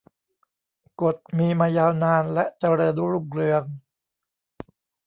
[1.01, 3.63] กฎมีมายาวนานและเจริญรุ่งเรือง